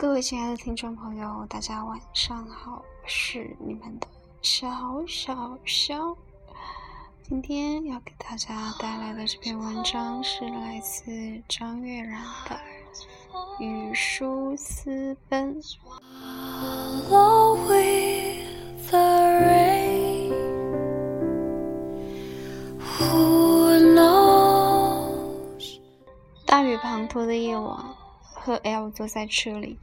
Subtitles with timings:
[0.00, 4.06] 各位亲爱的听众朋友，大家晚上好，我是你们的
[4.40, 6.16] 小小肖。
[7.22, 11.12] 今天要给大家带来的这篇文章是来自
[11.46, 12.18] 张悦然
[12.48, 12.58] 的
[13.62, 15.60] 《与书私奔》。
[26.46, 27.99] 大雨滂沱的夜晚。
[28.50, 29.78] 和 L 坐在车里，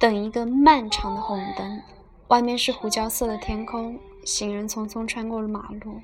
[0.00, 1.80] 等一个漫长的红灯。
[2.26, 6.00] 外面是胡椒色的天空，行人匆匆穿过了马路。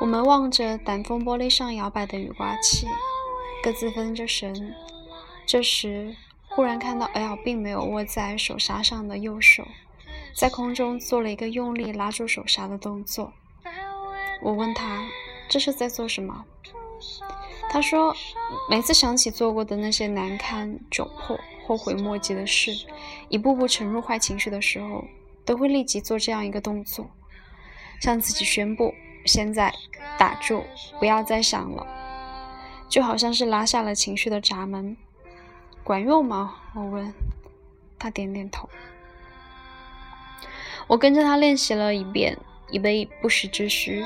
[0.00, 2.86] 我们望着挡风玻璃上摇摆的雨刮器，
[3.60, 4.72] 各自分着神。
[5.44, 6.14] 这时，
[6.48, 9.66] 忽然看到 L 并没有握在手刹上的右手，
[10.36, 13.32] 在空中做了一个用力拉住手刹的动作。
[14.40, 15.08] 我问他
[15.50, 16.44] ：“这是在做什么？”
[17.74, 18.14] 他说
[18.70, 22.70] ：“每次想起做过的那些难堪、窘迫、后悔莫及的事，
[23.28, 25.04] 一步步沉入坏情绪的时候，
[25.44, 27.10] 都会立即做这样一个动作，
[28.00, 29.74] 向自己宣布：现在
[30.16, 30.62] 打住，
[31.00, 31.84] 不要再想了。
[32.88, 34.96] 就好像是拉下了情绪的闸门。
[35.82, 37.12] 管用吗？”我问。
[37.98, 38.68] 他点点头。
[40.86, 42.38] 我跟着他练习了一遍，
[42.70, 44.04] 以备不时之需，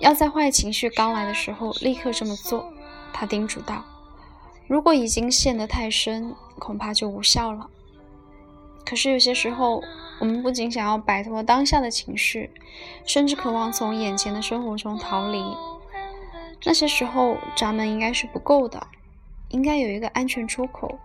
[0.00, 2.72] 要在坏情绪刚来的时候立刻这么做。
[3.18, 3.82] 他叮嘱道
[4.68, 7.70] ：“如果已经陷得太深，恐怕就无效了。
[8.84, 9.82] 可是有些时候，
[10.20, 12.50] 我们不仅想要摆脱当下的情绪，
[13.06, 15.42] 甚至渴望从眼前的生活中逃离。
[16.62, 18.86] 那些时候，闸门应该是不够的，
[19.48, 20.98] 应该有一个安全出口，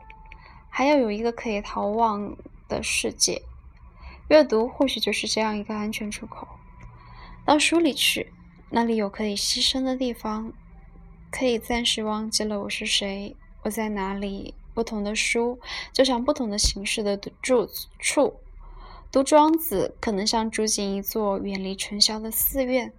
[0.70, 2.36] 还要有一个可以逃亡
[2.68, 3.42] 的世界。
[4.28, 6.46] 阅读或许就是这样一个安全出口。
[7.46, 8.34] 到书里去，
[8.70, 10.52] 那里有可以牺牲的地方。”
[11.32, 14.54] 可以暂时忘记了我是谁，我在哪里。
[14.74, 15.60] 不同的书，
[15.92, 17.68] 就像不同的形式的住
[18.00, 18.36] 处。
[19.12, 22.90] 读庄子，可能像住进一座远离尘嚣的寺院；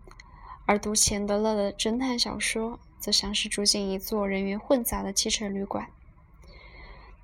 [0.66, 5.88] 而读钱德勒的侦探小说，则像是住进一座人员混杂的汽车旅馆。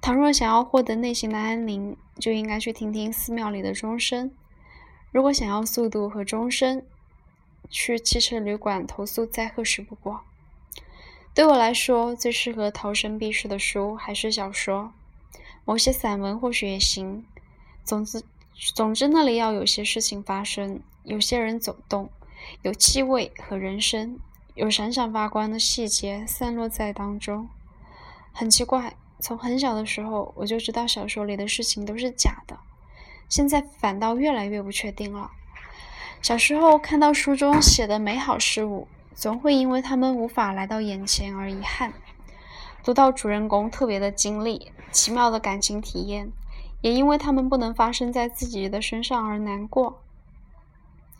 [0.00, 4.30] 倘若想要获得内心的安宁，就应该去听听寺庙里的钟声；
[5.10, 6.82] 如果想要速度和钟声，
[7.68, 10.22] 去汽车旅馆投宿再合适不过。
[11.38, 14.92] 对我来说，最适合逃生避世的书还是小说，
[15.64, 17.24] 某些散文或许也行。
[17.84, 18.24] 总之，
[18.74, 22.10] 总之那里要有些事情发生，有些人走动，
[22.62, 24.18] 有气味和人声，
[24.56, 27.48] 有闪闪发光的细节散落在当中。
[28.32, 32.58] 很奇怪，从很小的时候我就知道小说里的事情都是假的，
[33.28, 35.30] 现在反倒越来越不确定了。
[36.20, 38.88] 小时候看到书中写的美好事物。
[39.18, 41.92] 总会因为他们无法来到眼前而遗憾。
[42.84, 46.30] 读到主人公特别的经历、奇妙的感情体验，
[46.82, 50.00] 也因为他们不能发生在自己的身上而难过。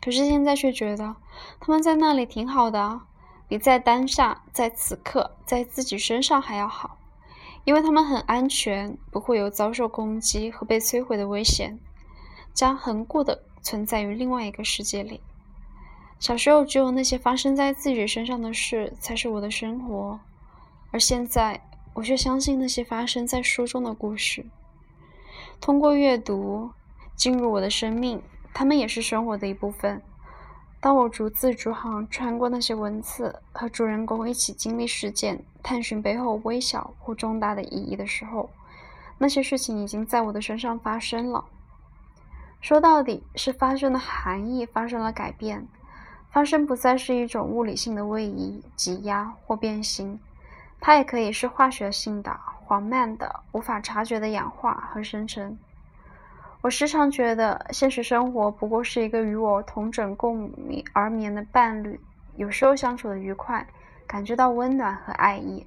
[0.01, 1.17] 可是现在却觉得
[1.59, 3.01] 他们在那里挺好的，
[3.49, 6.99] 比在当下、在此刻、在自己身上还要好，
[7.65, 11.77] 因为他们很安全，不会有遭受攻击和被摧毁的危险，
[12.55, 15.21] 将恒固的存在于另外一个世界里。
[16.21, 20.19] 小时候，只有那些发生在自己身上的事才是我的生活，
[20.91, 21.61] 而现在，
[21.95, 24.45] 我却相信那些发生在书中的故事。
[25.61, 26.71] 通过阅读
[27.15, 28.21] 进入我的生命，
[28.53, 30.03] 他们也是生活的一部分。
[30.81, 38.51] 当我逐字逐行穿过那些文字，和主人公一起经历事件，探寻背后微小或重大的意义的时候，
[39.19, 41.45] 那些事情已经在我的身上发生了。
[42.61, 45.67] 说到底，是发生的含义发生了改变。
[46.31, 50.19] 发生不再是一种物理性的位移、挤压或变形，
[50.81, 55.59] 它也可以是化学性的、缓慢的、无法察觉的氧化和生成。
[56.61, 61.99] 我时常觉得，现实生活不过是一个与我同枕共眠而眠的伴侣，
[62.37, 63.67] 有时候相处的愉快，
[64.07, 65.65] 感觉到温暖和爱意；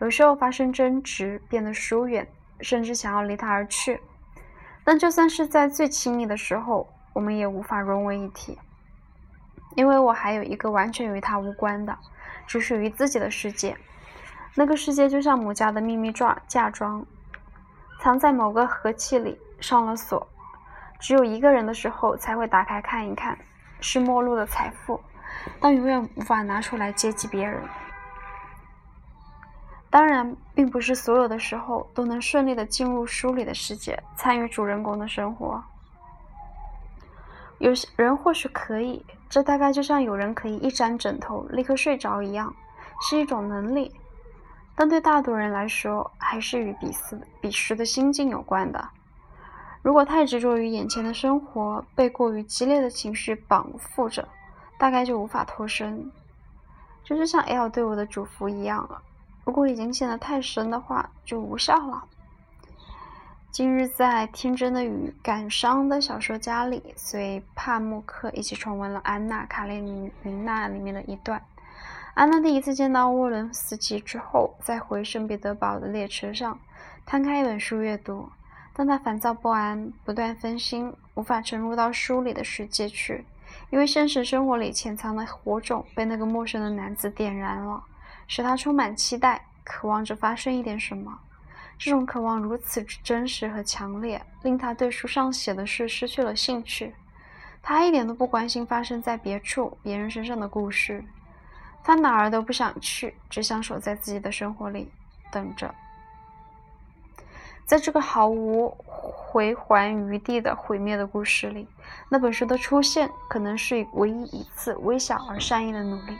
[0.00, 2.26] 有时候发生争执，变得疏远，
[2.60, 4.00] 甚至想要离他而去。
[4.82, 8.58] 但就算是在最亲密的时候，我们也无法融为一体。
[9.74, 11.96] 因为我还有一个完全与他无关的、
[12.46, 13.76] 只属于自己的世界，
[14.54, 17.04] 那个世界就像母家的秘密装嫁妆，
[18.00, 20.26] 藏在某个盒器里，上了锁，
[21.00, 23.38] 只有一个人的时候才会打开看一看，
[23.80, 25.00] 是陌路的财富，
[25.60, 27.62] 但永远无法拿出来接济别人。
[29.88, 35.62] 当然，并不是所有的时候都能顺利的进入书里的世界，参与主人公的生活。
[37.62, 42.52] 有些人或许可以，这大概就像有人可以一沾枕头立刻睡着一样，
[43.08, 43.94] 是一种能力。
[44.74, 48.84] 但对大多人来说，还是与彼时彼时的心境有关的。
[49.80, 54.26] 如果太执着于眼前的生活，被过于激烈的情绪绑缚着，
[54.76, 56.10] 大概就无法脱身。
[57.04, 59.00] 这就像 L 对我的嘱咐一样了。
[59.44, 62.02] 如果已经陷得太深的话，就无效了。
[63.52, 71.38] 今日在天真的与感伤的小说家里，随帕慕克一起重温了《安娜·卡列尼娜》里面的一段。
[72.14, 76.58] 安娜第一次见到沃伦斯基之后，在回圣彼得堡的列车上，
[77.04, 78.26] 摊开一本书阅读。
[78.72, 83.22] 当她烦躁不安、不断分心，无法沉入到书里的世界去，
[83.68, 87.84] 因为现实生活里潜藏的火种被那个陌生的男子点燃了，
[88.26, 91.18] 使她充满期待，渴望着发生一点什么。
[91.84, 96.94] 这种渴望如此真实和强烈，令他对书上写的事失去了兴趣。
[97.60, 101.04] 他一点都不关心发生在别处、别人身上的故事。
[101.82, 104.92] 他哪儿都不想去，只想守在自己的生活里，
[105.32, 105.74] 等着。
[107.66, 111.66] 在这个毫无回还余地的毁灭的故事里，
[112.08, 116.16] 那本书的出现可能是唯一一次微小而善意的努力，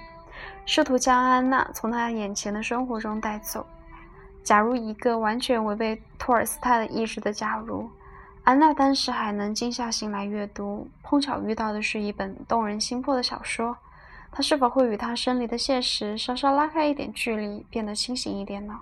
[0.67, 3.65] 试图将安娜从他眼前的生活中带走。
[4.45, 7.89] 假如一个完全违背托尔斯泰的意志的假如，
[8.45, 13.77] 安娜当时还能静下心来阅读，碰巧遇到的是一本动人心魄的小说。
[14.33, 18.81] 他是否会与他生离的现实稍稍拉开一点距离，变得清醒一点呢？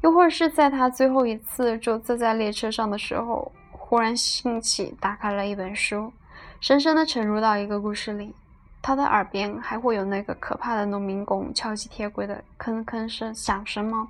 [0.00, 6.12] 又或是在他最后一次坐坐在列车上的时候，忽然兴起，打开了一本书，
[6.60, 8.34] 深深地沉入到一个故事里，
[8.80, 14.08] 他的耳边还会有那个可怕的农民工敲击铁轨的吭吭声响声吗？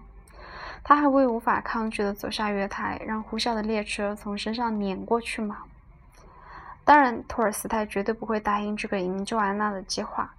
[0.85, 5.59] 他还会无法抗拒地走下月台，让呼啸的列车从身上碾过去吗？
[6.85, 10.35] 当然，托尔斯泰绝对不会答应这个营救安娜的计划。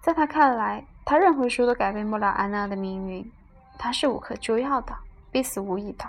[0.00, 3.28] 在他看来，他任何书都改变不了安娜的命运，
[3.76, 4.94] 她是无可救药的，
[5.32, 6.04] 必死无疑的。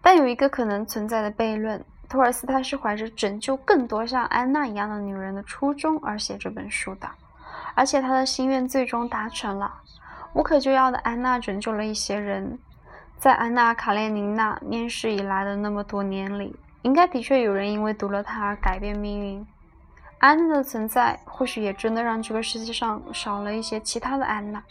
[0.00, 7.06] 但有一个可能存在的悖论：托尔斯泰是怀着拯救更多像安娜一样的女人的初衷而写这本书的，
[7.74, 9.82] 而且他的心愿最终达成了。
[10.32, 12.58] 无可救药的安娜拯救了一些人，
[13.18, 16.54] 在安娜·卡列尼娜面世以来的那么多年里。
[16.82, 19.46] 应该的确有人因为读了它而改变命运。
[20.18, 24.62] 安娜的存在，或许也真的让这个世界上少了一些其他的安娜。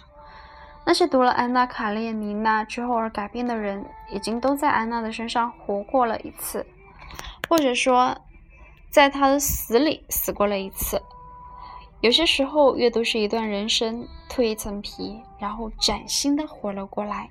[0.85, 6.65] 那些读了《安娜·卡列尼娜》之后而改变的人，已经都在安娜的身上活过了一次，
[7.47, 8.17] 或者说，
[8.89, 11.00] 在她的死里死过了一次。
[12.01, 17.30] 有些时候，阅读是一段人生，蜕一层皮，然后崭新的活了过来。